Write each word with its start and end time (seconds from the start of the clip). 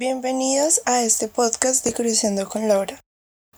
Bienvenidos 0.00 0.80
a 0.86 1.02
este 1.02 1.28
podcast 1.28 1.84
de 1.84 1.92
Creciendo 1.92 2.48
con 2.48 2.68
Laura. 2.68 2.98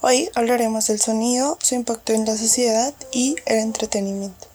Hoy 0.01 0.29
hablaremos 0.35 0.89
del 0.89 1.01
sonido, 1.01 1.57
su 1.63 1.77
impacto 1.77 2.15
en 2.15 2.25
la 2.25 2.37
sociedad 2.37 2.93
y 3.13 3.37
el 3.47 3.59
entretenimiento. 3.59 4.49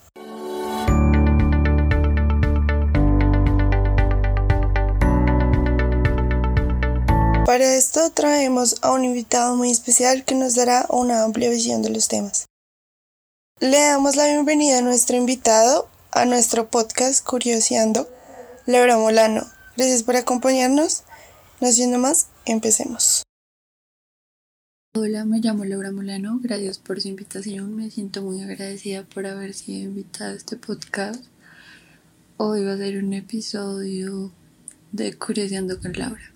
Para 7.46 7.76
esto 7.76 8.12
traemos 8.12 8.76
a 8.82 8.92
un 8.92 9.06
invitado 9.06 9.56
muy 9.56 9.72
especial 9.72 10.26
que 10.26 10.36
nos 10.36 10.56
dará 10.56 10.88
una 10.90 11.24
amplia 11.24 11.50
visión 11.50 11.84
de 11.84 11.92
los 11.92 12.10
temas. 12.10 12.48
Le 13.62 13.80
damos 13.80 14.18
la 14.18 14.26
bienvenida 14.26 14.80
a 14.80 14.82
nuestro 14.82 15.16
invitado 15.16 15.88
a 16.12 16.26
nuestro 16.26 16.68
podcast 16.70 17.26
Curioseando, 17.26 18.10
Laura 18.66 18.98
Molano. 18.98 19.48
Gracias 19.78 20.04
por 20.04 20.18
acompañarnos 20.18 21.06
no 21.60 21.72
siendo 21.72 21.98
más, 21.98 22.28
empecemos. 22.46 23.24
Hola, 24.96 25.26
me 25.26 25.40
llamo 25.40 25.66
Laura 25.66 25.92
Molano, 25.92 26.40
gracias 26.42 26.78
por 26.78 27.02
su 27.02 27.08
invitación, 27.08 27.76
me 27.76 27.90
siento 27.90 28.22
muy 28.22 28.42
agradecida 28.42 29.04
por 29.04 29.26
haber 29.26 29.54
sido 29.54 29.90
invitada 29.90 30.32
a 30.32 30.36
este 30.36 30.56
podcast. 30.56 31.26
Hoy 32.38 32.64
va 32.64 32.74
a 32.74 32.78
ser 32.78 33.04
un 33.04 33.14
episodio 33.14 34.32
de 34.92 35.14
Curioseando 35.14 35.80
con 35.80 35.94
Laura. 35.94 36.32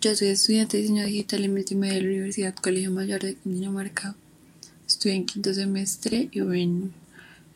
Yo 0.00 0.14
soy 0.14 0.28
estudiante 0.28 0.76
de 0.76 0.82
diseño 0.82 1.06
digital 1.06 1.44
y 1.44 1.48
multimedia 1.48 1.94
de 1.94 2.02
la 2.02 2.08
Universidad 2.08 2.54
Colegio 2.54 2.90
Mayor 2.90 3.22
de 3.22 3.36
Cundinamarca. 3.36 4.14
Estoy 4.86 5.12
en 5.12 5.26
quinto 5.26 5.52
semestre 5.52 6.28
y 6.30 6.40
bueno, 6.40 6.90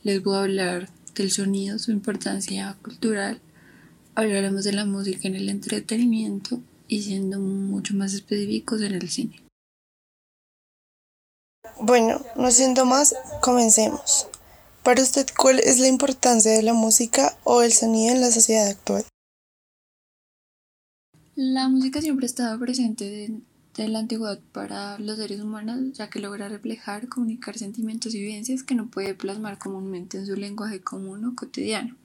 les 0.03 0.23
voy 0.23 0.37
a 0.37 0.43
hablar 0.43 0.89
del 1.15 1.31
sonido, 1.31 1.79
su 1.79 1.93
importancia 1.93 2.75
cultural. 2.83 3.41
Hablaremos 4.15 4.65
de 4.65 4.73
la 4.73 4.85
música 4.85 5.29
en 5.29 5.37
el 5.37 5.49
entretenimiento 5.49 6.61
y 6.91 7.03
siendo 7.03 7.39
mucho 7.39 7.95
más 7.95 8.13
específicos 8.13 8.83
en 8.83 8.95
el 8.95 9.09
cine. 9.09 9.41
Bueno, 11.81 12.21
no 12.37 12.51
siendo 12.51 12.85
más, 12.85 13.15
comencemos. 13.41 14.27
Para 14.83 15.01
usted, 15.01 15.27
¿cuál 15.39 15.61
es 15.61 15.79
la 15.79 15.87
importancia 15.87 16.51
de 16.51 16.63
la 16.63 16.75
música 16.75 17.39
o 17.45 17.63
el 17.63 17.73
sonido 17.73 18.13
en 18.13 18.21
la 18.21 18.33
sociedad 18.33 18.67
actual? 18.67 19.05
La 21.37 21.69
música 21.69 22.03
siempre 22.03 22.25
ha 22.25 22.27
estado 22.27 22.59
presente 22.59 23.05
de, 23.77 23.89
la 23.89 24.01
antigüedad 24.01 24.41
para 24.53 24.99
los 24.99 25.17
seres 25.17 25.41
humanos, 25.41 25.93
ya 25.93 26.11
que 26.11 26.19
logra 26.19 26.49
reflejar, 26.49 27.09
comunicar 27.09 27.57
sentimientos 27.57 28.15
y 28.15 28.21
vivencias 28.21 28.63
que 28.63 28.75
no 28.75 28.91
puede 28.91 29.15
plasmar 29.15 29.59
comúnmente 29.59 30.19
en 30.19 30.27
su 30.27 30.35
lenguaje 30.35 30.83
común 30.83 31.25
o 31.25 31.35
cotidiano. 31.37 31.97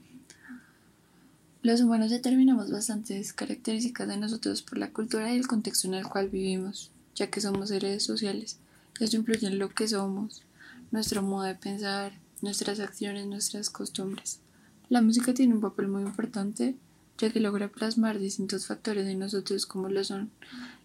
Los 1.65 1.81
humanos 1.81 2.11
determinamos 2.11 2.69
bastantes 2.69 3.33
características 3.33 4.07
de 4.07 4.17
nosotros 4.17 4.61
por 4.61 4.77
la 4.77 4.91
cultura 4.91 5.33
y 5.33 5.37
el 5.39 5.47
contexto 5.47 5.87
en 5.87 5.95
el 5.95 6.05
cual 6.05 6.29
vivimos, 6.29 6.91
ya 7.15 7.31
que 7.31 7.41
somos 7.41 7.69
seres 7.69 8.03
sociales. 8.03 8.59
Esto 8.99 9.17
influye 9.17 9.47
en 9.47 9.57
lo 9.57 9.69
que 9.69 9.87
somos, 9.87 10.43
nuestro 10.91 11.23
modo 11.23 11.45
de 11.45 11.55
pensar, 11.55 12.11
nuestras 12.43 12.79
acciones, 12.79 13.25
nuestras 13.25 13.71
costumbres. 13.71 14.41
La 14.89 15.01
música 15.01 15.33
tiene 15.33 15.55
un 15.55 15.61
papel 15.61 15.87
muy 15.87 16.03
importante, 16.03 16.75
ya 17.17 17.31
que 17.31 17.39
logra 17.39 17.67
plasmar 17.67 18.19
distintos 18.19 18.67
factores 18.67 19.07
de 19.07 19.15
nosotros 19.15 19.65
como 19.65 19.89
lo 19.89 20.03
son 20.03 20.29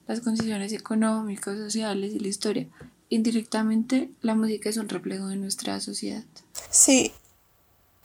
las 0.09 0.23
condiciones 0.23 0.73
económicas, 0.73 1.59
sociales 1.59 2.15
y 2.15 2.21
la 2.21 2.29
historia. 2.29 2.69
Indirectamente, 3.11 4.13
la 4.23 4.35
música 4.35 4.71
es 4.71 4.79
un 4.79 4.89
reflejo 4.89 5.27
de 5.27 5.37
nuestra 5.37 5.79
sociedad. 5.79 6.25
Sí, 6.71 7.13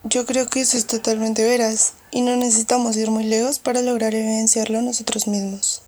yo 0.08 0.26
creo 0.28 0.48
que 0.48 0.62
eso 0.62 0.78
es 0.78 0.86
totalmente 0.86 1.44
veraz 1.44 1.94
y 2.12 2.22
no 2.22 2.36
necesitamos 2.36 2.96
ir 2.96 3.10
muy 3.10 3.24
lejos 3.24 3.58
para 3.58 3.82
lograr 3.82 4.14
evidenciarlo 4.14 4.82
nosotros 4.82 5.28
mismos. 5.28 5.85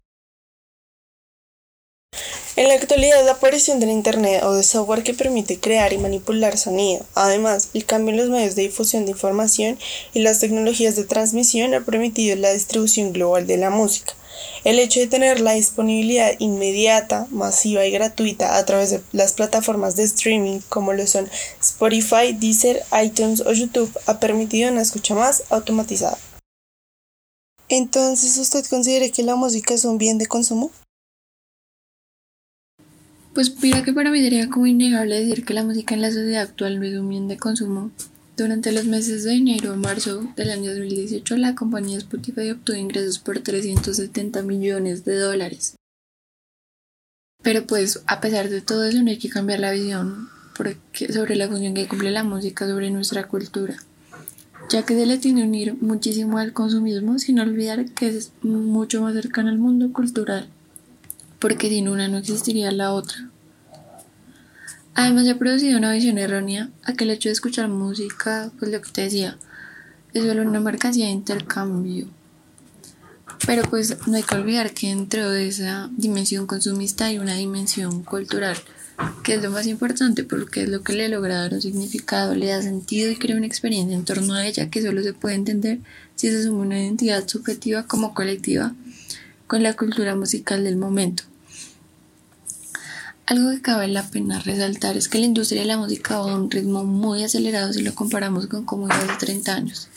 En 2.57 2.69
la 2.69 2.73
actualidad, 2.73 3.23
la 3.23 3.34
aparición 3.34 3.79
del 3.79 3.91
Internet 3.91 4.41
o 4.44 4.51
de 4.51 4.63
software 4.63 5.03
que 5.03 5.13
permite 5.13 5.59
crear 5.59 5.94
y 5.94 6.00
manipular 6.00 6.57
sonido, 6.57 7.06
además, 7.13 7.69
el 7.75 7.85
cambio 7.85 8.13
en 8.13 8.18
los 8.18 8.29
medios 8.31 8.56
de 8.56 8.63
difusión 8.63 9.06
de 9.06 9.12
información 9.12 9.78
y 10.16 10.22
las 10.22 10.40
tecnologías 10.40 10.95
de 10.95 11.03
transmisión 11.03 11.75
ha 11.75 11.81
permitido 11.81 12.35
la 12.35 12.51
distribución 12.51 13.13
global 13.13 13.45
de 13.45 13.57
la 13.57 13.69
música, 13.69 14.16
el 14.63 14.79
hecho 14.79 15.00
de 15.00 15.06
tener 15.06 15.40
la 15.40 15.51
disponibilidad 15.51 16.31
inmediata, 16.40 17.28
masiva 17.29 17.85
y 17.85 17.91
gratuita 17.91 18.57
a 18.57 18.66
través 18.66 18.89
de 18.89 19.01
las 19.12 19.34
plataformas 19.34 19.95
de 19.95 20.06
streaming 20.06 20.62
como 20.68 20.94
lo 20.94 21.06
son 21.06 21.29
Spotify, 21.62 22.34
Deezer, 22.34 22.84
iTunes 23.03 23.41
o 23.41 23.53
YouTube 23.53 23.95
ha 24.07 24.19
permitido 24.19 24.72
una 24.72 24.81
escucha 24.81 25.13
más 25.13 25.44
automatizada. 25.51 26.18
Entonces, 27.69 28.35
¿usted 28.39 28.66
considera 28.66 29.07
que 29.09 29.22
la 29.22 29.35
música 29.35 29.75
es 29.75 29.85
un 29.85 30.00
bien 30.00 30.18
de 30.18 30.25
consumo? 30.25 30.72
Pues 33.38 33.53
mira 33.62 33.84
que 33.84 33.94
para 33.94 34.09
mí 34.09 34.20
sería 34.20 34.50
como 34.50 34.66
innegable 34.66 35.20
decir 35.20 35.46
que 35.46 35.53
la 35.53 35.64
música 35.64 35.94
en 35.94 36.02
la 36.02 36.09
sociedad 36.09 36.42
actual 36.42 36.80
no 36.80 36.86
es 36.88 36.98
un 36.98 37.08
bien 37.08 37.28
de 37.28 37.38
consumo, 37.38 37.92
durante 38.36 38.72
los 38.72 38.86
meses 38.86 39.25
de 39.25 39.34
enero 39.36 39.74
a 39.74 39.75
marzo 39.75 40.28
del 40.36 40.50
año 40.50 40.72
2018, 40.72 41.38
la 41.38 41.53
compañía 41.53 42.00
Spotify 42.00 42.50
obtuvo 42.50 42.78
ingresos 42.78 43.20
por 43.20 43.38
370 43.38 44.42
millones 44.42 45.06
de 45.06 45.20
dólares. 45.20 45.75
Pero 47.44 47.68
pues, 47.68 48.02
a 48.08 48.22
pesar 48.22 48.50
de 48.50 48.62
todo 48.62 48.86
eso, 48.86 49.03
no 49.03 49.12
hay 49.12 49.20
que 49.20 49.30
cambiar 49.30 49.59
la 49.59 49.69
visión 49.69 50.30
sobre 51.12 51.36
la 51.36 51.48
función 51.48 51.75
que 51.75 51.88
cumple 51.88 52.09
la 52.09 52.24
música 52.24 52.68
sobre 52.68 52.90
nuestra 52.90 53.28
cultura, 53.28 53.75
ya 54.72 54.84
que 54.84 54.96
se 54.96 55.06
le 55.06 55.19
tiene 55.19 55.44
unir 55.44 55.75
muchísimo 55.80 56.40
al 56.40 56.54
consumismo 56.54 57.19
sin 57.19 57.40
olvidar 57.40 57.86
que 57.92 58.08
es 58.08 58.31
mucho 58.42 59.04
más 59.04 59.14
cercano 59.14 59.50
al 59.50 59.59
mundo 59.59 59.94
cultural, 59.94 60.50
porque 61.40 61.70
sin 61.70 61.88
una 61.88 62.08
no 62.08 62.18
existiría 62.18 62.72
la 62.72 62.94
otra. 62.94 63.30
Además 64.96 65.28
ha 65.28 65.38
producido 65.38 65.78
una 65.78 65.92
visión 65.92 66.18
errónea 66.18 66.72
a 66.84 66.94
que 66.94 67.03
el 67.03 67.12
hecho 67.12 67.30
de 67.30 67.34
escuchar 67.34 67.70
música, 67.70 68.52
pues 68.58 68.72
lo 68.72 68.81
que 68.81 68.90
te 68.90 69.02
decía, 69.02 69.38
es 70.14 70.25
solo 70.25 70.42
una 70.42 70.59
mercancía 70.59 71.06
de 71.06 71.12
intercambio. 71.12 72.08
Pero 73.46 73.62
pues 73.70 73.96
no 74.08 74.18
hay 74.18 74.24
que 74.24 74.36
olvidar 74.36 74.74
que 74.74 74.88
dentro 74.88 75.30
de 75.30 75.48
esa 75.48 75.90
dimensión 75.96 76.48
consumista 76.48 77.06
hay 77.06 77.20
una 77.20 77.36
dimensión 77.36 78.04
cultural, 78.04 78.58
que 79.24 79.36
es 79.36 79.44
lo 79.44 79.52
más 79.52 79.68
importante 79.68 80.24
porque 80.24 80.64
es 80.64 80.69
lo 80.69 80.81
que 80.81 80.94
le 80.94 81.09
logra 81.09 81.42
dar 81.42 81.54
un 81.54 81.62
significado, 81.62 82.34
le 82.34 82.48
da 82.48 82.64
sentido 82.64 83.12
y 83.12 83.18
crea 83.18 83.38
una 83.38 83.46
experiencia 83.46 83.96
en 83.96 84.06
torno 84.06 84.34
a 84.34 84.48
ella 84.48 84.72
que 84.72 84.81
solo 84.81 85.04
se 85.04 85.14
puede 85.14 85.36
entender 85.36 85.78
si 86.16 86.31
se 86.31 86.40
asume 86.40 86.62
una 86.62 86.81
identidad 86.81 87.28
subjetiva 87.28 87.86
como 87.86 88.16
colectiva 88.16 88.74
con 89.47 89.63
la 89.63 89.74
cultura 89.74 90.16
musical 90.16 90.63
del 90.66 90.75
momento. 90.75 91.24
Algo 93.25 93.50
que 93.52 93.62
cabe 93.62 93.88
la 93.88 94.03
pena 94.09 94.40
resaltar 94.40 94.96
es 94.97 95.08
que 95.08 95.19
la 95.19 95.25
industria 95.25 95.62
de 95.62 95.68
la 95.68 95.78
música 95.78 96.19
va 96.19 96.31
a 96.31 96.35
un 96.35 96.52
ritmo 96.52 96.84
muy 96.84 97.24
acelerado 97.24 97.74
si 97.74 97.81
lo 97.81 97.96
comparamos 97.96 98.47
con 98.47 98.66
como 98.66 98.86
iba 98.86 98.96
hace 98.96 99.25
30 99.25 99.56
años. 99.56 99.90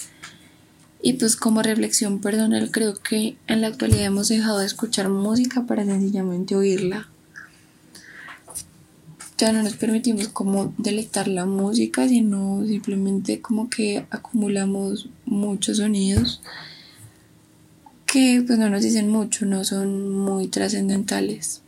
Y 1.03 1.15
pues 1.15 1.37
como 1.37 1.63
reflexión 1.63 2.21
personal 2.21 2.71
creo 2.71 2.95
que 2.95 3.37
en 3.47 3.61
la 3.61 3.69
actualidad 3.69 4.07
hemos 4.07 4.29
dejado 4.29 4.59
de 4.59 4.67
escuchar 4.67 5.09
música 5.09 5.67
para 5.67 5.85
sencillamente 5.85 6.55
oírla. 6.55 7.09
Ya 9.39 9.53
no 9.53 9.63
nos 9.63 9.75
permitimos 9.75 10.29
como 10.29 10.75
delectar 10.77 11.27
la 11.27 11.47
música, 11.47 12.07
sino 12.07 12.65
simplemente 12.67 13.41
como 13.41 13.71
que 13.71 14.07
acumulamos 14.11 15.09
muchos 15.25 15.79
sonidos 15.79 16.41
que 18.11 18.43
pues 18.45 18.59
no 18.59 18.69
nos 18.69 18.83
dicen 18.83 19.09
mucho, 19.09 19.47
no 19.47 19.63
son 19.65 20.11
muy 20.11 20.49
trascendentales. 20.49 21.63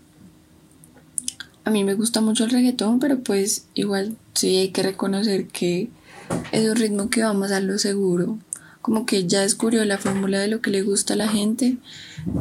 A 1.64 1.70
mí 1.70 1.84
me 1.84 1.94
gusta 1.94 2.20
mucho 2.20 2.42
el 2.44 2.50
reggaetón, 2.50 2.98
pero 2.98 3.20
pues 3.20 3.66
igual 3.74 4.16
sí 4.34 4.56
hay 4.56 4.70
que 4.70 4.82
reconocer 4.82 5.46
que 5.46 5.88
es 6.50 6.68
un 6.68 6.74
ritmo 6.74 7.10
que 7.10 7.22
va 7.22 7.32
más 7.32 7.52
a 7.52 7.60
lo 7.60 7.78
seguro. 7.78 8.38
Como 8.80 9.06
que 9.06 9.28
ya 9.28 9.42
descubrió 9.42 9.84
la 9.84 9.98
fórmula 9.98 10.40
de 10.40 10.48
lo 10.48 10.60
que 10.60 10.72
le 10.72 10.82
gusta 10.82 11.14
a 11.14 11.16
la 11.16 11.28
gente. 11.28 11.76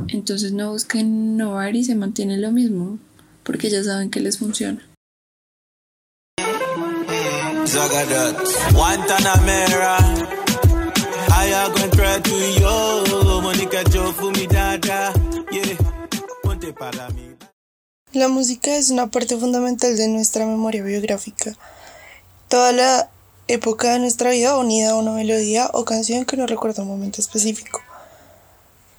Entonces 0.08 0.52
no 0.52 0.72
busquen 0.72 1.34
innovar 1.34 1.76
y 1.76 1.84
se 1.84 1.94
mantiene 1.94 2.38
lo 2.38 2.52
mismo. 2.52 2.98
Porque 3.44 3.70
ya 3.70 3.84
saben 3.84 4.10
que 4.10 4.20
les 4.20 4.40
funciona. 4.40 4.82
La 18.14 18.28
música 18.28 18.76
es 18.76 18.90
una 18.90 19.12
parte 19.12 19.38
fundamental 19.38 19.96
de 19.96 20.08
nuestra 20.08 20.48
memoria 20.48 20.82
biográfica. 20.82 21.56
Toda 22.48 22.72
la 22.72 23.12
época 23.48 23.94
de 23.94 24.00
nuestra 24.00 24.32
vida 24.32 24.58
unida 24.58 24.92
a 24.92 24.96
una 24.96 25.12
melodía 25.12 25.70
o 25.74 25.86
canción 25.86 26.26
que 26.26 26.36
nos 26.36 26.50
recuerda 26.50 26.82
un 26.82 26.90
momento 26.90 27.22
específico. 27.22 27.80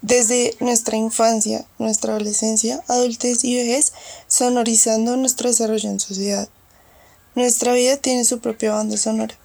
Desde 0.01 0.55
nuestra 0.61 0.95
infancia, 0.95 1.65
nuestra 1.79 2.13
adolescencia, 2.13 2.81
adultez 2.87 3.43
y 3.43 3.57
vejez, 3.57 3.91
sonorizando 4.27 5.17
nuestro 5.17 5.49
desarrollo 5.49 5.89
en 5.89 5.99
sociedad. 5.99 6.47
Nuestra 7.35 7.73
vida 7.73 7.97
tiene 7.97 8.23
su 8.23 8.39
propia 8.39 8.71
banda 8.71 8.95
sonora. 8.95 9.37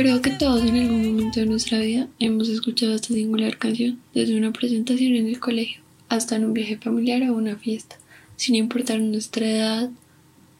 Creo 0.00 0.22
que 0.22 0.30
todos 0.30 0.62
en 0.62 0.76
algún 0.76 1.08
momento 1.08 1.40
de 1.40 1.44
nuestra 1.44 1.78
vida 1.78 2.08
hemos 2.18 2.48
escuchado 2.48 2.94
esta 2.94 3.12
singular 3.12 3.58
canción, 3.58 4.00
desde 4.14 4.34
una 4.34 4.50
presentación 4.50 5.14
en 5.14 5.26
el 5.26 5.38
colegio 5.38 5.82
hasta 6.08 6.36
en 6.36 6.46
un 6.46 6.54
viaje 6.54 6.78
familiar 6.78 7.28
o 7.28 7.34
una 7.34 7.56
fiesta, 7.56 7.98
sin 8.34 8.54
importar 8.54 8.98
nuestra 8.98 9.46
edad, 9.46 9.90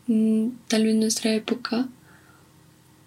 mm, 0.09 0.49
tal 0.69 0.85
vez 0.85 0.95
nuestra 0.95 1.33
época 1.33 1.89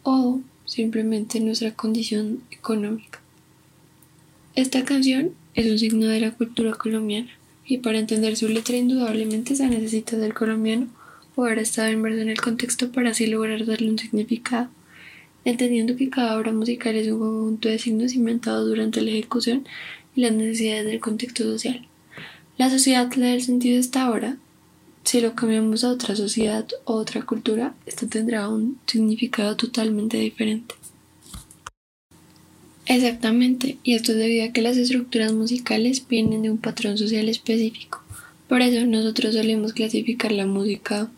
o 0.01 0.41
simplemente 0.65 1.39
nuestra 1.39 1.75
condición 1.75 2.41
económica. 2.49 3.21
Esta 4.55 4.83
canción 4.85 5.35
es 5.53 5.69
un 5.69 5.77
signo 5.77 6.07
de 6.07 6.19
la 6.19 6.31
cultura 6.31 6.73
colombiana 6.73 7.29
y 7.63 7.77
para 7.77 7.99
entender 7.99 8.37
su 8.37 8.49
letra 8.49 8.75
indudablemente 8.75 9.55
se 9.55 9.67
necesita 9.67 10.17
del 10.17 10.33
colombiano 10.33 10.87
o 11.35 11.45
haber 11.45 11.59
estado 11.59 11.91
inmerso 11.91 12.21
en 12.21 12.29
el 12.29 12.41
contexto 12.41 12.91
para 12.91 13.11
así 13.11 13.27
lograr 13.27 13.67
darle 13.67 13.91
un 13.91 13.99
significado, 13.99 14.71
entendiendo 15.45 15.95
que 15.95 16.09
cada 16.09 16.37
obra 16.37 16.51
musical 16.51 16.95
es 16.95 17.07
un 17.07 17.19
conjunto 17.19 17.69
de 17.69 17.79
signos 17.79 18.13
inventados 18.13 18.67
durante 18.67 19.01
la 19.01 19.11
ejecución 19.11 19.67
y 20.15 20.21
las 20.21 20.31
necesidades 20.31 20.85
del 20.85 20.99
contexto 20.99 21.43
social. 21.43 21.87
La 22.57 22.69
sociedad 22.69 23.11
le 23.13 23.25
da 23.25 23.33
el 23.33 23.41
sentido 23.41 23.75
de 23.75 23.81
esta 23.81 24.09
obra. 24.11 24.37
Si 25.03 25.19
lo 25.19 25.35
cambiamos 25.35 25.83
a 25.83 25.89
otra 25.89 26.15
sociedad 26.15 26.65
o 26.85 26.93
otra 26.93 27.23
cultura, 27.23 27.73
esto 27.85 28.07
tendrá 28.07 28.47
un 28.47 28.79
significado 28.85 29.57
totalmente 29.57 30.17
diferente. 30.17 30.75
Exactamente, 32.85 33.77
y 33.83 33.93
esto 33.95 34.11
es 34.11 34.17
debido 34.17 34.45
a 34.45 34.51
que 34.51 34.61
las 34.61 34.77
estructuras 34.77 35.31
musicales 35.33 36.05
vienen 36.07 36.41
de 36.41 36.51
un 36.51 36.57
patrón 36.57 36.97
social 36.97 37.29
específico. 37.29 38.03
Por 38.47 38.61
eso 38.61 38.85
nosotros 38.85 39.33
solemos 39.33 39.73
clasificar 39.73 40.31
la 40.31 40.45
música 40.45 41.09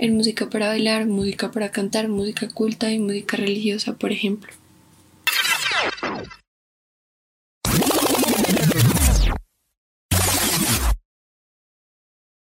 en 0.00 0.16
música 0.16 0.48
para 0.50 0.68
bailar, 0.68 1.06
música 1.06 1.50
para 1.50 1.70
cantar, 1.70 2.08
música 2.08 2.48
culta 2.48 2.90
y 2.90 2.98
música 2.98 3.36
religiosa, 3.36 3.94
por 3.94 4.10
ejemplo. 4.10 4.52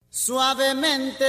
Suavemente, 0.09 1.25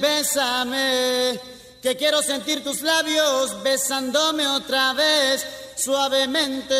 bésame, 0.00 1.38
que 1.82 1.96
quiero 1.96 2.22
sentir 2.22 2.62
tus 2.62 2.82
labios 2.82 3.62
besándome 3.62 4.46
otra 4.46 4.92
vez 4.94 5.46
Suavemente, 5.82 6.74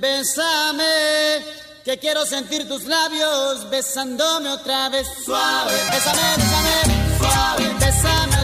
bésame, 0.00 1.44
que 1.84 1.96
quiero 1.96 2.26
sentir 2.26 2.66
tus 2.66 2.82
labios 2.86 3.70
besándome 3.70 4.48
otra 4.48 4.88
vez. 4.88 5.06
Suave, 5.24 5.72
bésame, 5.92 6.20
bésame, 6.36 7.09
suave, 7.20 7.74
bésame 7.80 8.39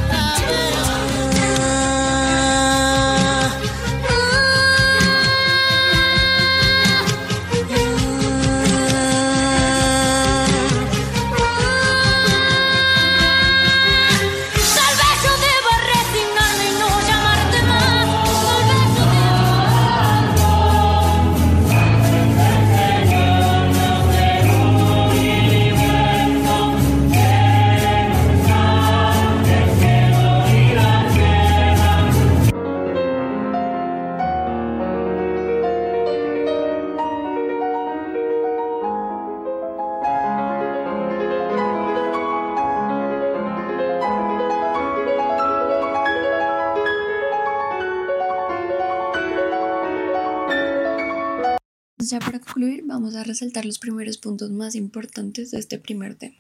vamos 52.96 53.14
a 53.14 53.25
resaltar 53.25 53.66
los 53.66 53.78
primeros 53.78 54.16
puntos 54.16 54.50
más 54.50 54.75
importantes 54.75 55.50
de 55.50 55.58
este 55.58 55.78
primer 55.78 56.14
tema. 56.14 56.38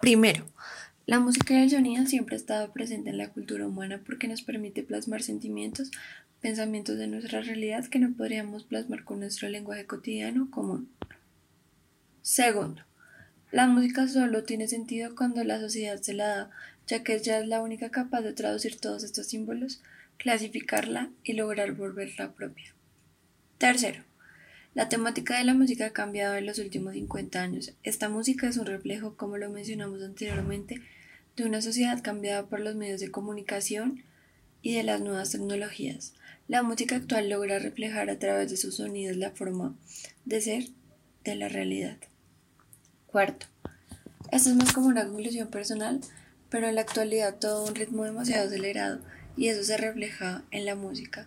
Primero, 0.00 0.46
la 1.04 1.20
música 1.20 1.52
y 1.52 1.64
el 1.64 1.70
sonido 1.70 2.06
siempre 2.06 2.36
ha 2.36 2.38
estado 2.38 2.72
presente 2.72 3.10
en 3.10 3.18
la 3.18 3.28
cultura 3.28 3.66
humana 3.66 4.00
porque 4.06 4.26
nos 4.26 4.40
permite 4.40 4.82
plasmar 4.82 5.22
sentimientos, 5.22 5.90
pensamientos 6.40 6.96
de 6.96 7.06
nuestra 7.06 7.42
realidad 7.42 7.84
que 7.84 7.98
no 7.98 8.14
podríamos 8.14 8.64
plasmar 8.64 9.04
con 9.04 9.20
nuestro 9.20 9.50
lenguaje 9.50 9.84
cotidiano 9.84 10.50
común. 10.50 10.88
Segundo, 12.22 12.80
la 13.52 13.66
música 13.66 14.08
solo 14.08 14.44
tiene 14.44 14.68
sentido 14.68 15.14
cuando 15.14 15.44
la 15.44 15.60
sociedad 15.60 16.00
se 16.00 16.14
la 16.14 16.28
da, 16.28 16.50
ya 16.86 17.02
que 17.02 17.16
ella 17.16 17.40
es 17.40 17.46
la 17.46 17.60
única 17.60 17.90
capaz 17.90 18.22
de 18.22 18.32
traducir 18.32 18.80
todos 18.80 19.04
estos 19.04 19.26
símbolos, 19.26 19.82
clasificarla 20.16 21.10
y 21.24 21.34
lograr 21.34 21.72
volverla 21.72 22.32
propia. 22.32 22.72
Tercero, 23.58 24.02
la 24.74 24.88
temática 24.88 25.36
de 25.36 25.44
la 25.44 25.54
música 25.54 25.86
ha 25.86 25.92
cambiado 25.92 26.36
en 26.36 26.46
los 26.46 26.58
últimos 26.58 26.94
50 26.94 27.42
años. 27.42 27.72
Esta 27.82 28.08
música 28.08 28.48
es 28.48 28.56
un 28.56 28.66
reflejo, 28.66 29.16
como 29.16 29.36
lo 29.36 29.50
mencionamos 29.50 30.02
anteriormente, 30.02 30.80
de 31.36 31.44
una 31.44 31.60
sociedad 31.60 32.00
cambiada 32.02 32.46
por 32.46 32.60
los 32.60 32.76
medios 32.76 33.00
de 33.00 33.10
comunicación 33.10 34.04
y 34.62 34.74
de 34.74 34.84
las 34.84 35.00
nuevas 35.00 35.30
tecnologías. 35.30 36.14
La 36.46 36.62
música 36.62 36.96
actual 36.96 37.28
logra 37.28 37.58
reflejar 37.58 38.10
a 38.10 38.18
través 38.18 38.50
de 38.50 38.56
sus 38.56 38.76
sonidos 38.76 39.16
la 39.16 39.30
forma 39.32 39.74
de 40.24 40.40
ser 40.40 40.64
de 41.24 41.34
la 41.34 41.48
realidad. 41.48 41.96
Cuarto, 43.06 43.46
esto 44.30 44.50
es 44.50 44.56
más 44.56 44.72
como 44.72 44.86
una 44.86 45.06
conclusión 45.06 45.48
personal, 45.48 46.00
pero 46.48 46.68
en 46.68 46.76
la 46.76 46.82
actualidad 46.82 47.38
todo 47.38 47.66
un 47.66 47.74
ritmo 47.74 48.04
demasiado 48.04 48.46
acelerado 48.46 49.00
y 49.36 49.48
eso 49.48 49.64
se 49.64 49.76
refleja 49.76 50.44
en 50.52 50.64
la 50.64 50.76
música. 50.76 51.26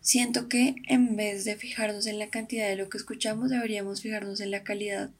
Siento 0.00 0.48
que 0.48 0.76
en 0.88 1.16
vez 1.16 1.44
de 1.44 1.56
fijarnos 1.56 2.06
en 2.06 2.18
la 2.18 2.30
cantidad 2.30 2.68
de 2.68 2.76
lo 2.76 2.88
que 2.88 2.98
escuchamos, 2.98 3.50
deberíamos 3.50 4.00
fijarnos 4.00 4.40
en 4.40 4.50
la 4.50 4.62
calidad 4.62 5.10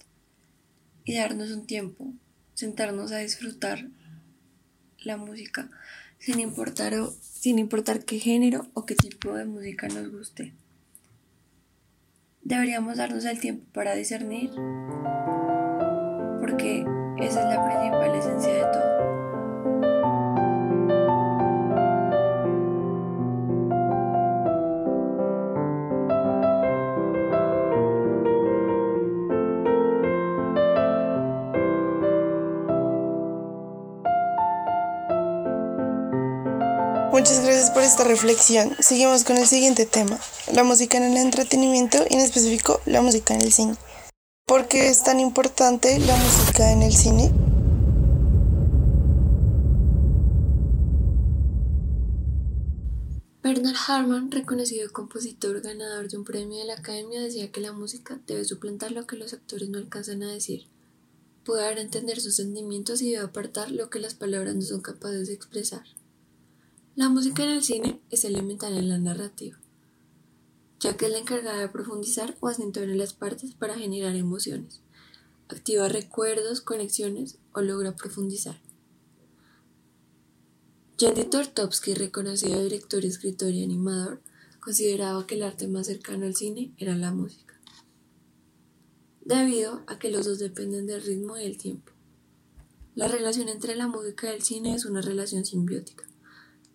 y 1.05 1.15
darnos 1.15 1.51
un 1.51 1.67
tiempo, 1.67 2.13
sentarnos 2.55 3.13
a 3.13 3.19
disfrutar 3.19 3.87
la 5.01 5.17
música, 5.17 5.71
sin 6.19 6.41
importar, 6.41 6.95
o, 6.95 7.15
sin 7.21 7.59
importar 7.59 8.05
qué 8.05 8.19
género 8.19 8.67
o 8.75 8.85
qué 8.87 8.95
tipo 8.95 9.35
de 9.35 9.45
música 9.45 9.89
nos 9.89 10.11
guste. 10.11 10.53
Deberíamos 12.43 12.97
darnos 12.97 13.25
el 13.25 13.41
tiempo 13.41 13.65
para 13.73 13.95
discernir, 13.95 14.51
porque 16.41 16.85
esa 17.19 17.43
es 17.43 17.57
la 17.57 17.67
principal 17.67 18.15
esencia 18.15 18.53
de 18.53 18.61
todo. 18.73 18.88
Gracias 37.59 37.75
por 37.75 37.83
esta 37.83 38.05
reflexión. 38.05 38.77
Seguimos 38.79 39.25
con 39.25 39.37
el 39.37 39.45
siguiente 39.49 39.85
tema, 39.85 40.17
la 40.53 40.63
música 40.63 40.97
en 40.97 41.03
el 41.03 41.17
entretenimiento 41.17 41.99
y 42.09 42.15
en 42.15 42.21
específico 42.21 42.81
la 42.87 43.03
música 43.03 43.35
en 43.35 43.41
el 43.41 43.53
cine. 43.53 43.75
¿Por 44.47 44.69
qué 44.69 44.89
es 44.91 45.03
tan 45.03 45.19
importante 45.19 45.99
la 45.99 46.15
música 46.15 46.71
en 46.71 46.83
el 46.83 46.93
cine? 46.93 47.33
Bernard 53.43 53.77
Harman, 53.89 54.31
reconocido 54.31 54.93
compositor 54.93 55.61
ganador 55.61 56.09
de 56.09 56.17
un 56.17 56.25
premio 56.25 56.59
de 56.59 56.65
la 56.65 56.75
Academia, 56.75 57.21
decía 57.21 57.51
que 57.51 57.61
la 57.61 57.73
música 57.73 58.21
debe 58.29 58.45
suplantar 58.45 58.93
lo 58.93 59.05
que 59.09 59.17
los 59.17 59.33
actores 59.33 59.69
no 59.69 59.79
alcanzan 59.79 60.23
a 60.23 60.33
decir. 60.33 60.69
A 61.49 61.71
entender 61.73 62.21
sus 62.21 62.37
sentimientos 62.37 63.03
y 63.03 63.11
debe 63.11 63.25
apartar 63.25 63.73
lo 63.73 63.91
que 63.91 63.99
las 63.99 64.15
palabras 64.15 64.55
no 64.55 64.63
son 64.63 64.81
capaces 64.81 65.27
de 65.27 65.35
expresar. 65.35 65.83
La 66.99 67.09
música 67.09 67.45
en 67.45 67.51
el 67.51 67.63
cine 67.63 68.01
es 68.11 68.25
elemental 68.25 68.77
en 68.77 68.89
la 68.89 68.99
narrativa, 68.99 69.57
ya 70.81 70.97
que 70.97 71.07
es 71.07 71.13
la 71.13 71.19
encargada 71.19 71.61
de 71.61 71.69
profundizar 71.69 72.37
o 72.41 72.49
acentuar 72.49 72.89
en 72.89 72.99
las 72.99 73.13
partes 73.13 73.55
para 73.55 73.79
generar 73.79 74.17
emociones, 74.17 74.81
activa 75.49 75.89
recuerdos, 75.89 76.61
conexiones 76.61 77.39
o 77.53 77.61
logra 77.61 77.95
profundizar. 77.95 78.61
Jenny 80.99 81.23
Tortovsky, 81.23 81.95
reconocido 81.95 82.65
director, 82.65 83.05
escritor 83.05 83.51
y 83.51 83.63
animador, 83.63 84.21
consideraba 84.59 85.25
que 85.25 85.37
el 85.37 85.45
arte 85.45 85.69
más 85.69 85.87
cercano 85.87 86.27
al 86.27 86.35
cine 86.35 86.73
era 86.79 86.97
la 86.97 87.13
música, 87.13 87.61
debido 89.25 89.85
a 89.87 90.01
que 90.01 90.11
los 90.11 90.27
dos 90.27 90.41
dependen 90.41 90.89
del 90.89 91.01
ritmo 91.01 91.39
y 91.39 91.45
el 91.45 91.59
tiempo. 91.59 91.93
La 92.97 93.07
relación 93.07 93.49
entre 93.49 93.77
la 93.77 93.87
música 93.87 94.33
y 94.33 94.35
el 94.35 94.43
cine 94.43 94.75
es 94.75 94.85
una 94.85 95.01
relación 95.01 95.45
simbiótica 95.45 96.09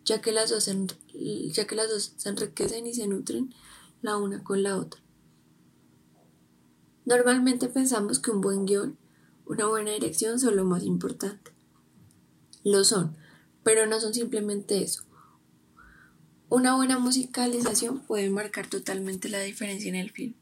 ya 0.06 0.22
que, 0.22 0.32
las 0.32 0.50
dos 0.50 0.70
ya 1.52 1.68
que 1.68 1.76
las 1.76 1.90
dos 1.90 2.14
se 2.18 2.30
enriquecen 2.30 2.86
y 2.86 2.94
se 2.94 3.08
nutren 3.08 3.54
la 4.02 4.18
una 4.18 4.44
con 4.44 4.64
la 4.64 4.78
otra. 4.78 5.02
Normalmente 7.06 7.68
pensamos 7.68 8.20
que 8.20 8.32
un 8.32 8.42
buen 8.42 8.66
guion, 8.66 8.98
una 9.46 9.68
buena 9.68 9.92
dirección 9.92 10.40
son 10.40 10.56
lo 10.56 10.66
más 10.66 10.84
importante. 10.84 11.52
Lo 12.64 12.84
son, 12.84 13.18
pero 13.64 13.86
no 13.88 14.00
son 14.00 14.14
simplemente 14.14 14.82
eso. 14.82 15.04
Una 16.50 16.76
buena 16.76 17.00
musicalización 17.00 18.02
puede 18.02 18.30
marcar 18.30 18.70
totalmente 18.70 19.28
la 19.28 19.40
diferencia 19.40 19.90
en 19.90 19.96
el 19.96 20.12
film. 20.12 20.36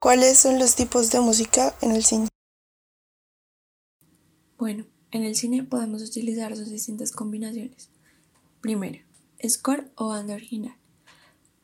¿Cuáles 0.00 0.38
son 0.38 0.58
los 0.58 0.76
tipos 0.76 1.10
de 1.10 1.20
música 1.20 1.74
en 1.80 1.92
el 1.92 2.04
cine? 2.04 2.28
Bueno, 4.58 4.86
en 5.10 5.24
el 5.24 5.36
cine 5.36 5.62
podemos 5.62 6.02
utilizar 6.02 6.56
dos 6.56 6.68
distintas 6.68 7.12
combinaciones. 7.12 7.88
Primero, 8.60 8.98
score 9.48 9.90
o 9.94 10.08
banda 10.08 10.34
original. 10.34 10.76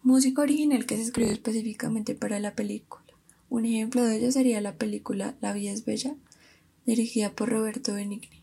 Música 0.02 0.40
original 0.40 0.86
que 0.86 0.96
se 0.96 1.02
escribió 1.02 1.32
específicamente 1.32 2.14
para 2.14 2.40
la 2.40 2.54
película. 2.54 3.04
Un 3.50 3.66
ejemplo 3.66 4.02
de 4.02 4.16
ello 4.16 4.32
sería 4.32 4.62
la 4.62 4.76
película 4.76 5.36
La 5.42 5.52
vida 5.52 5.72
es 5.72 5.84
bella, 5.84 6.16
dirigida 6.86 7.32
por 7.32 7.50
Roberto 7.50 7.92
Benigni, 7.92 8.42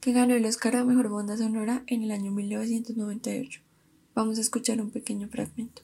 que 0.00 0.12
ganó 0.12 0.34
el 0.34 0.46
Oscar 0.46 0.76
a 0.76 0.84
Mejor 0.84 1.10
Banda 1.10 1.36
Sonora 1.36 1.84
en 1.86 2.02
el 2.02 2.12
año 2.12 2.32
1998. 2.32 3.60
Vamos 4.14 4.38
a 4.38 4.40
escuchar 4.40 4.80
un 4.80 4.90
pequeño 4.90 5.28
fragmento. 5.28 5.82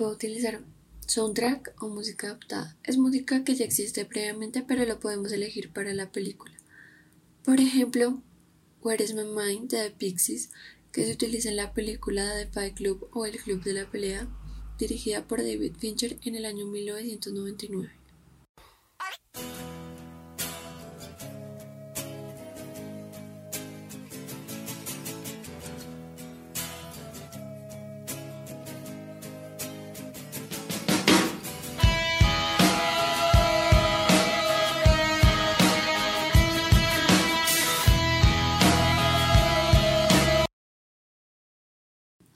Puede 0.00 0.12
utilizar 0.12 0.62
soundtrack 1.06 1.74
o 1.82 1.90
música 1.90 2.28
adaptada. 2.28 2.74
Es 2.84 2.96
música 2.96 3.44
que 3.44 3.54
ya 3.54 3.66
existe 3.66 4.06
previamente, 4.06 4.64
pero 4.66 4.86
lo 4.86 4.98
podemos 4.98 5.30
elegir 5.30 5.70
para 5.74 5.92
la 5.92 6.10
película. 6.10 6.54
Por 7.44 7.60
ejemplo, 7.60 8.22
Where 8.82 9.04
is 9.04 9.12
My 9.12 9.24
Mind 9.24 9.70
de 9.70 9.90
The 9.90 9.90
Pixies, 9.90 10.48
que 10.90 11.04
se 11.04 11.12
utiliza 11.12 11.50
en 11.50 11.56
la 11.56 11.74
película 11.74 12.32
The 12.34 12.46
Fight 12.46 12.76
Club 12.76 13.10
o 13.12 13.26
El 13.26 13.36
Club 13.36 13.62
de 13.62 13.74
la 13.74 13.90
Pelea, 13.90 14.26
dirigida 14.78 15.28
por 15.28 15.40
David 15.40 15.74
Fincher 15.78 16.16
en 16.24 16.34
el 16.34 16.46
año 16.46 16.64
1999. 16.64 17.90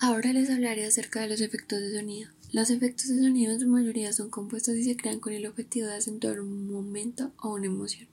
Ahora 0.06 0.34
les 0.34 0.50
hablaré 0.50 0.84
acerca 0.84 1.22
de 1.22 1.30
los 1.30 1.40
efectos 1.40 1.80
de 1.80 1.98
sonido. 1.98 2.28
Los 2.52 2.68
efectos 2.68 3.08
de 3.08 3.22
sonido 3.22 3.54
en 3.54 3.60
su 3.60 3.66
mayoría 3.66 4.12
son 4.12 4.28
compuestos 4.28 4.76
y 4.76 4.84
se 4.84 4.98
crean 4.98 5.18
con 5.18 5.32
el 5.32 5.46
objetivo 5.46 5.86
de 5.86 5.94
acentuar 5.94 6.40
un 6.40 6.70
momento 6.70 7.32
o 7.40 7.54
una 7.54 7.68
emoción. 7.68 8.06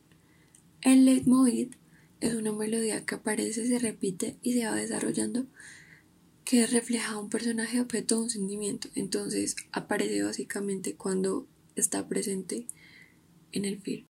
El 0.80 1.04
leitmotiv 1.04 1.72
es 2.22 2.34
una 2.34 2.54
melodía 2.54 3.06
que 3.06 3.16
aparece, 3.16 3.68
se 3.68 3.78
repite 3.78 4.38
y 4.42 4.54
se 4.54 4.66
va 4.66 4.76
desarrollando 4.76 5.48
que 6.46 6.66
refleja 6.66 7.20
un 7.20 7.30
personaje, 7.30 7.82
objeto 7.82 8.18
o 8.20 8.24
un 8.24 8.30
sentimiento. 8.30 8.88
Entonces 8.96 9.58
aparece 9.74 10.24
básicamente 10.24 10.96
cuando 10.96 11.46
está 11.76 12.08
presente 12.08 12.68
en 13.52 13.66
el 13.66 13.82
film. 13.82 14.06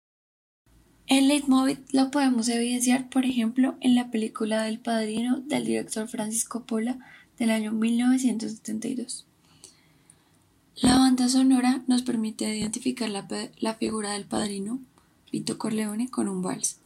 El 1.08 1.30
leitmotiv 1.30 1.80
lo 1.94 2.12
podemos 2.12 2.48
evidenciar, 2.48 3.10
por 3.10 3.26
ejemplo, 3.26 3.76
en 3.82 3.96
la 3.96 4.12
película 4.12 4.66
del 4.66 4.80
Padrino 4.80 5.40
del 5.40 5.66
director 5.66 6.08
Francisco 6.08 6.64
Pola 6.68 7.00
del 7.41 7.50
año 7.50 7.71
1972. 7.71 9.25
La 10.75 11.00
banda 11.00 11.27
sonora 11.27 11.81
nos 11.88 12.03
permite 12.03 12.55
identificar 12.55 13.10
la, 13.10 13.74
figura 13.74 14.12
del 14.12 14.25
padrino 14.25 14.79
Vito 15.31 15.57
Corleone 15.57 16.07
con 16.07 16.27
un 16.27 16.43
vals. 16.43 16.77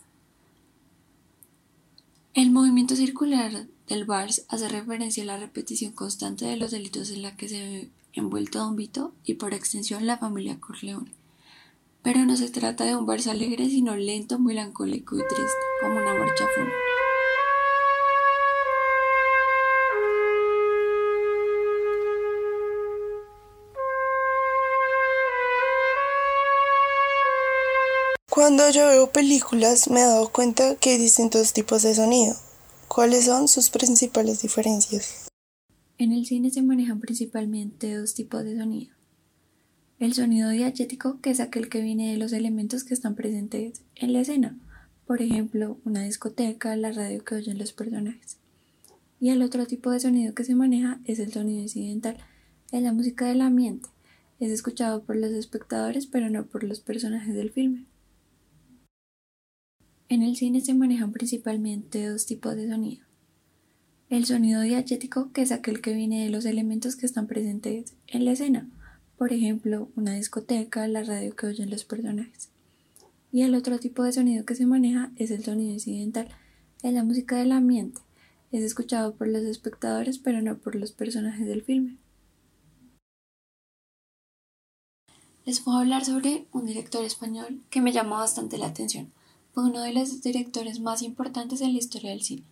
El 2.33 2.51
movimiento 2.51 2.95
circular 2.95 3.67
del 3.89 4.05
vals 4.05 4.45
hace 4.47 4.69
referencia 4.69 5.23
a 5.23 5.25
la 5.25 5.37
repetición 5.37 5.91
constante 5.91 6.45
de 6.45 6.55
los 6.55 6.71
delitos 6.71 7.11
en 7.11 7.23
la 7.23 7.35
que 7.35 7.49
se 7.49 7.59
ve 7.59 7.89
envuelto 8.13 8.59
Don 8.59 8.77
Vito 8.77 9.13
y 9.25 9.33
por 9.33 9.53
extensión 9.53 10.07
la 10.07 10.19
familia 10.19 10.61
Corleone. 10.61 11.11
Pero 12.01 12.23
no 12.23 12.37
se 12.37 12.49
trata 12.49 12.85
de 12.85 12.95
un 12.95 13.05
vals 13.05 13.27
alegre, 13.27 13.69
sino 13.69 13.97
lento, 13.97 14.39
melancólico 14.39 15.17
y 15.17 15.19
triste, 15.19 15.65
como 15.81 15.95
una 15.97 16.13
marcha 16.13 16.45
fúnebre. 16.55 17.04
Cuando 28.45 28.69
yo 28.69 28.85
veo 28.85 29.11
películas 29.11 29.89
me 29.89 30.01
he 30.01 30.03
dado 30.03 30.29
cuenta 30.31 30.75
que 30.75 30.91
hay 30.91 30.97
distintos 30.99 31.51
tipos 31.51 31.81
de 31.81 31.95
sonido. 31.95 32.35
¿Cuáles 32.87 33.25
son 33.25 33.47
sus 33.47 33.71
principales 33.71 34.43
diferencias? 34.43 35.29
En 35.97 36.11
el 36.11 36.27
cine 36.27 36.51
se 36.51 36.61
manejan 36.61 36.99
principalmente 36.99 37.95
dos 37.95 38.13
tipos 38.13 38.43
de 38.43 38.55
sonido. 38.55 38.93
El 39.97 40.13
sonido 40.13 40.51
diegético, 40.51 41.19
que 41.21 41.31
es 41.31 41.39
aquel 41.39 41.69
que 41.69 41.81
viene 41.81 42.11
de 42.11 42.19
los 42.19 42.33
elementos 42.33 42.83
que 42.83 42.93
están 42.93 43.15
presentes 43.15 43.81
en 43.95 44.13
la 44.13 44.19
escena, 44.19 44.59
por 45.07 45.23
ejemplo, 45.23 45.79
una 45.83 46.03
discoteca, 46.03 46.75
la 46.75 46.91
radio 46.91 47.23
que 47.25 47.33
oyen 47.33 47.57
los 47.57 47.73
personajes. 47.73 48.37
Y 49.19 49.31
el 49.31 49.41
otro 49.41 49.65
tipo 49.65 49.89
de 49.89 50.01
sonido 50.01 50.35
que 50.35 50.43
se 50.43 50.53
maneja 50.53 50.99
es 51.05 51.17
el 51.17 51.33
sonido 51.33 51.63
incidental, 51.63 52.17
es 52.71 52.83
la 52.83 52.93
música 52.93 53.25
del 53.25 53.41
ambiente. 53.41 53.89
Es 54.39 54.51
escuchado 54.51 55.01
por 55.01 55.15
los 55.15 55.31
espectadores, 55.31 56.05
pero 56.05 56.29
no 56.29 56.45
por 56.45 56.63
los 56.63 56.79
personajes 56.79 57.33
del 57.33 57.49
filme. 57.49 57.87
En 60.07 60.21
el 60.21 60.35
cine 60.35 60.61
se 60.61 60.75
manejan 60.75 61.11
principalmente 61.11 62.07
dos 62.07 62.27
tipos 62.27 62.55
de 62.55 62.69
sonido. 62.69 63.03
El 64.07 64.25
sonido 64.25 64.61
diegético, 64.61 65.31
que 65.31 65.41
es 65.41 65.51
aquel 65.51 65.81
que 65.81 65.95
viene 65.95 66.23
de 66.23 66.29
los 66.29 66.45
elementos 66.45 66.95
que 66.95 67.07
están 67.07 67.25
presentes 67.25 67.95
en 68.05 68.23
la 68.23 68.33
escena, 68.33 68.69
por 69.17 69.33
ejemplo, 69.33 69.89
una 69.95 70.13
discoteca, 70.13 70.87
la 70.87 71.03
radio 71.03 71.35
que 71.35 71.47
oyen 71.47 71.71
los 71.71 71.85
personajes. 71.85 72.49
Y 73.31 73.41
el 73.41 73.55
otro 73.55 73.79
tipo 73.79 74.03
de 74.03 74.13
sonido 74.13 74.45
que 74.45 74.53
se 74.53 74.67
maneja 74.67 75.11
es 75.15 75.31
el 75.31 75.43
sonido 75.43 75.73
incidental, 75.73 76.27
es 76.83 76.93
la 76.93 77.03
música 77.03 77.37
del 77.37 77.51
ambiente, 77.51 78.01
es 78.51 78.61
escuchado 78.63 79.15
por 79.15 79.27
los 79.27 79.41
espectadores 79.41 80.19
pero 80.19 80.39
no 80.43 80.59
por 80.59 80.75
los 80.75 80.91
personajes 80.91 81.47
del 81.47 81.63
filme. 81.63 81.97
Les 85.45 85.59
puedo 85.61 85.79
hablar 85.79 86.05
sobre 86.05 86.45
un 86.51 86.67
director 86.67 87.03
español 87.03 87.63
que 87.71 87.81
me 87.81 87.91
llamó 87.91 88.17
bastante 88.17 88.59
la 88.59 88.67
atención 88.67 89.11
fue 89.55 89.63
uno 89.63 89.83
de 89.83 89.93
los 89.93 90.21
directores 90.21 90.81
más 90.81 91.01
importantes 91.01 91.61
en 91.61 91.71
la 91.71 91.79
historia 91.79 92.09
del 92.11 92.21
cine. 92.21 92.43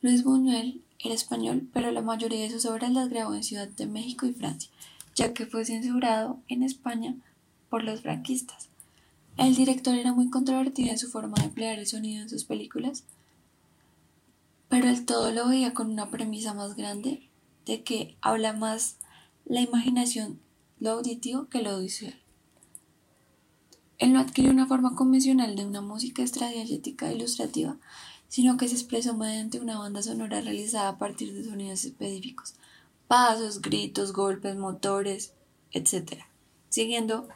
Luis 0.00 0.24
Buñuel 0.24 0.80
era 0.98 1.14
español, 1.14 1.68
pero 1.74 1.90
la 1.90 2.00
mayoría 2.00 2.40
de 2.40 2.50
sus 2.50 2.64
obras 2.64 2.90
las 2.90 3.10
grabó 3.10 3.34
en 3.34 3.44
Ciudad 3.44 3.68
de 3.68 3.86
México 3.86 4.24
y 4.24 4.32
Francia, 4.32 4.70
ya 5.14 5.34
que 5.34 5.44
fue 5.44 5.66
censurado 5.66 6.38
en 6.48 6.62
España 6.62 7.16
por 7.68 7.84
los 7.84 8.00
franquistas. 8.00 8.70
El 9.36 9.54
director 9.54 9.94
era 9.94 10.14
muy 10.14 10.30
controvertido 10.30 10.90
en 10.90 10.98
su 10.98 11.10
forma 11.10 11.34
de 11.36 11.44
emplear 11.44 11.78
el 11.78 11.86
sonido 11.86 12.22
en 12.22 12.30
sus 12.30 12.44
películas, 12.44 13.04
pero 14.70 14.88
el 14.88 15.04
todo 15.04 15.32
lo 15.32 15.48
veía 15.48 15.74
con 15.74 15.90
una 15.90 16.10
premisa 16.10 16.54
más 16.54 16.76
grande 16.76 17.28
de 17.66 17.82
que 17.82 18.16
habla 18.22 18.54
más 18.54 18.96
la 19.44 19.60
imaginación, 19.60 20.40
lo 20.78 20.92
auditivo 20.92 21.48
que 21.48 21.60
lo 21.60 21.78
visual. 21.78 22.19
Él 24.00 24.14
no 24.14 24.18
adquirió 24.18 24.50
una 24.50 24.66
forma 24.66 24.94
convencional 24.96 25.54
de 25.56 25.66
una 25.66 25.82
música 25.82 26.22
extradiegética 26.22 27.12
ilustrativa, 27.12 27.76
sino 28.28 28.56
que 28.56 28.66
se 28.66 28.74
expresó 28.74 29.14
mediante 29.14 29.60
una 29.60 29.78
banda 29.78 30.02
sonora 30.02 30.40
realizada 30.40 30.88
a 30.88 30.98
partir 30.98 31.34
de 31.34 31.44
sonidos 31.44 31.84
específicos, 31.84 32.54
pasos, 33.08 33.60
gritos, 33.60 34.14
golpes, 34.14 34.56
motores, 34.56 35.34
etc., 35.72 36.22
siguiendo 36.70 37.28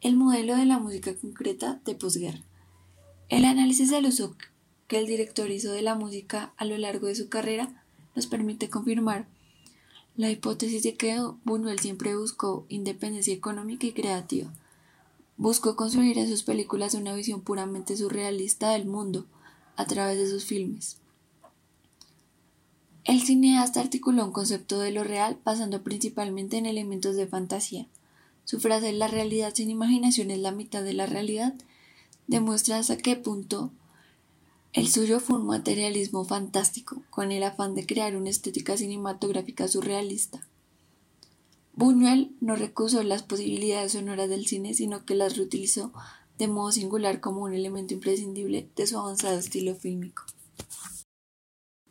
el 0.00 0.14
modelo 0.14 0.54
de 0.54 0.64
la 0.64 0.78
música 0.78 1.12
concreta 1.16 1.80
de 1.84 1.96
posguerra. 1.96 2.40
El 3.28 3.44
análisis 3.44 3.90
del 3.90 4.06
uso 4.06 4.36
que 4.86 4.98
el 4.98 5.06
director 5.06 5.50
hizo 5.50 5.72
de 5.72 5.82
la 5.82 5.96
música 5.96 6.52
a 6.56 6.66
lo 6.66 6.78
largo 6.78 7.08
de 7.08 7.16
su 7.16 7.28
carrera 7.28 7.84
nos 8.14 8.28
permite 8.28 8.70
confirmar 8.70 9.26
la 10.14 10.30
hipótesis 10.30 10.84
de 10.84 10.94
que 10.94 11.18
Buñuel 11.42 11.80
siempre 11.80 12.14
buscó 12.14 12.64
independencia 12.68 13.34
económica 13.34 13.88
y 13.88 13.92
creativa. 13.92 14.52
Buscó 15.36 15.76
construir 15.76 16.18
en 16.18 16.28
sus 16.28 16.42
películas 16.42 16.94
una 16.94 17.14
visión 17.14 17.40
puramente 17.40 17.96
surrealista 17.96 18.70
del 18.70 18.86
mundo 18.86 19.26
a 19.76 19.86
través 19.86 20.18
de 20.18 20.28
sus 20.28 20.44
filmes. 20.44 20.98
El 23.04 23.20
cineasta 23.20 23.80
articuló 23.80 24.24
un 24.24 24.32
concepto 24.32 24.78
de 24.78 24.90
lo 24.90 25.04
real 25.04 25.38
basando 25.44 25.82
principalmente 25.82 26.56
en 26.56 26.66
elementos 26.66 27.16
de 27.16 27.26
fantasía. 27.26 27.86
Su 28.44 28.60
frase 28.60 28.92
La 28.92 29.08
realidad 29.08 29.52
sin 29.54 29.70
imaginación 29.70 30.30
es 30.30 30.38
la 30.38 30.52
mitad 30.52 30.82
de 30.82 30.94
la 30.94 31.06
realidad 31.06 31.54
demuestra 32.26 32.78
hasta 32.78 32.96
qué 32.96 33.16
punto 33.16 33.70
el 34.72 34.88
suyo 34.88 35.20
fue 35.20 35.36
un 35.38 35.46
materialismo 35.46 36.24
fantástico, 36.24 37.02
con 37.10 37.30
el 37.30 37.44
afán 37.44 37.76
de 37.76 37.86
crear 37.86 38.16
una 38.16 38.30
estética 38.30 38.76
cinematográfica 38.76 39.68
surrealista. 39.68 40.48
Buñuel 41.76 42.36
no 42.40 42.54
recusó 42.54 43.02
las 43.02 43.24
posibilidades 43.24 43.92
sonoras 43.92 44.28
del 44.28 44.46
cine, 44.46 44.74
sino 44.74 45.04
que 45.04 45.16
las 45.16 45.36
reutilizó 45.36 45.92
de 46.38 46.46
modo 46.46 46.70
singular 46.70 47.20
como 47.20 47.42
un 47.42 47.52
elemento 47.52 47.94
imprescindible 47.94 48.68
de 48.76 48.86
su 48.86 48.98
avanzado 48.98 49.38
estilo 49.38 49.74
fílmico. 49.74 50.22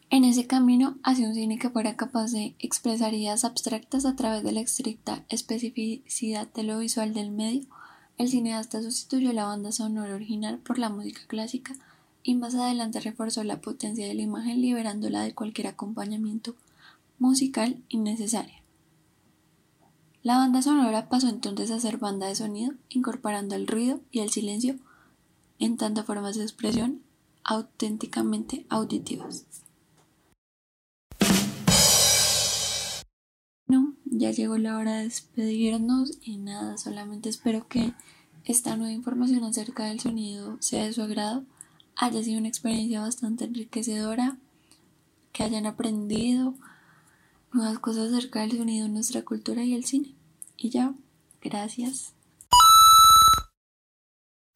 En 0.09 0.23
ese 0.23 0.47
camino 0.47 0.97
hacia 1.03 1.27
un 1.27 1.33
cine 1.33 1.57
que 1.57 1.69
fuera 1.69 1.97
capaz 1.97 2.31
de 2.31 2.55
expresar 2.59 3.13
ideas 3.13 3.43
abstractas 3.43 4.05
a 4.05 4.15
través 4.15 4.43
de 4.43 4.51
la 4.51 4.61
estricta 4.61 5.25
especificidad 5.27 6.47
de 6.53 6.63
lo 6.63 6.79
visual 6.79 7.13
del 7.13 7.31
medio, 7.31 7.65
el 8.17 8.29
cineasta 8.29 8.81
sustituyó 8.81 9.33
la 9.33 9.45
banda 9.45 9.71
sonora 9.71 10.15
original 10.15 10.59
por 10.59 10.77
la 10.77 10.89
música 10.89 11.21
clásica 11.27 11.75
y 12.21 12.35
más 12.35 12.55
adelante 12.55 13.01
reforzó 13.01 13.43
la 13.43 13.59
potencia 13.59 14.07
de 14.07 14.13
la 14.13 14.21
imagen 14.21 14.61
liberándola 14.61 15.23
de 15.23 15.33
cualquier 15.33 15.67
acompañamiento 15.67 16.55
musical 17.17 17.81
innecesario. 17.89 18.62
La 20.23 20.37
banda 20.37 20.61
sonora 20.61 21.09
pasó 21.09 21.27
entonces 21.27 21.69
a 21.69 21.79
ser 21.79 21.97
banda 21.97 22.27
de 22.27 22.35
sonido, 22.35 22.73
incorporando 22.89 23.55
el 23.55 23.67
ruido 23.67 23.99
y 24.09 24.19
el 24.19 24.29
silencio 24.29 24.77
en 25.59 25.77
tantas 25.77 26.05
formas 26.05 26.35
de 26.35 26.43
expresión 26.43 27.01
auténticamente 27.43 28.65
auditivas. 28.69 29.45
ya 34.23 34.31
llegó 34.31 34.57
la 34.57 34.77
hora 34.77 34.97
de 34.97 35.03
despedirnos 35.03 36.19
y 36.21 36.37
nada, 36.37 36.77
solamente 36.77 37.29
espero 37.29 37.67
que 37.67 37.93
esta 38.45 38.77
nueva 38.77 38.93
información 38.93 39.43
acerca 39.43 39.85
del 39.85 39.99
sonido 39.99 40.57
sea 40.61 40.85
de 40.85 40.93
su 40.93 41.01
agrado, 41.01 41.43
haya 41.95 42.23
sido 42.23 42.39
una 42.39 42.47
experiencia 42.47 43.01
bastante 43.01 43.45
enriquecedora, 43.45 44.37
que 45.31 45.43
hayan 45.43 45.65
aprendido 45.65 46.53
nuevas 47.53 47.79
cosas 47.79 48.11
acerca 48.11 48.41
del 48.41 48.57
sonido, 48.57 48.87
nuestra 48.87 49.23
cultura 49.23 49.63
y 49.63 49.73
el 49.73 49.85
cine. 49.85 50.15
Y 50.57 50.69
ya, 50.69 50.93
gracias. 51.41 52.13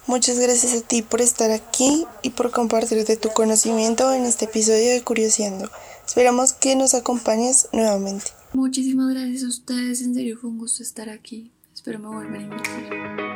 Muchas 0.07 0.39
gracias 0.39 0.73
a 0.73 0.87
ti 0.87 1.01
por 1.01 1.19
estar 1.19 1.51
aquí 1.51 2.05
y 2.21 2.29
por 2.29 2.51
compartir 2.51 3.05
de 3.05 3.17
tu 3.17 3.29
conocimiento 3.29 4.13
en 4.13 4.23
este 4.23 4.45
episodio 4.45 4.93
de 4.93 5.03
Curioseando. 5.03 5.69
Esperamos 6.05 6.53
que 6.53 6.77
nos 6.77 6.93
acompañes 6.93 7.67
nuevamente. 7.73 8.31
Muchísimas 8.53 9.13
gracias 9.13 9.43
a 9.43 9.47
ustedes, 9.49 10.01
en 10.01 10.13
serio 10.15 10.37
fue 10.39 10.49
un 10.49 10.59
gusto 10.59 10.81
estar 10.81 11.09
aquí. 11.09 11.51
Espero 11.73 11.99
me 11.99 12.07
vuelvan 12.07 12.35
a 12.35 12.43
invitar. 12.43 13.26